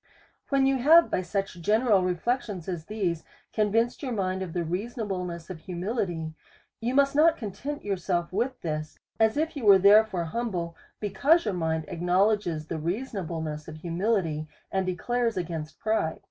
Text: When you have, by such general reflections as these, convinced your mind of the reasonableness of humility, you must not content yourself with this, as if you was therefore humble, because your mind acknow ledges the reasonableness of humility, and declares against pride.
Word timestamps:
When 0.49 0.65
you 0.65 0.77
have, 0.77 1.11
by 1.11 1.21
such 1.21 1.61
general 1.61 2.01
reflections 2.01 2.67
as 2.67 2.85
these, 2.85 3.23
convinced 3.53 4.01
your 4.01 4.13
mind 4.13 4.41
of 4.41 4.53
the 4.53 4.63
reasonableness 4.63 5.51
of 5.51 5.59
humility, 5.59 6.33
you 6.79 6.95
must 6.95 7.15
not 7.15 7.37
content 7.37 7.83
yourself 7.85 8.33
with 8.33 8.59
this, 8.61 8.97
as 9.19 9.37
if 9.37 9.55
you 9.55 9.63
was 9.63 9.81
therefore 9.83 10.25
humble, 10.25 10.75
because 10.99 11.45
your 11.45 11.53
mind 11.53 11.85
acknow 11.87 12.29
ledges 12.29 12.65
the 12.65 12.79
reasonableness 12.79 13.67
of 13.67 13.75
humility, 13.75 14.47
and 14.71 14.87
declares 14.87 15.37
against 15.37 15.77
pride. 15.77 16.19